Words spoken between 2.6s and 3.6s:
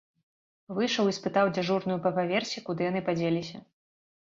куды яны падзеліся.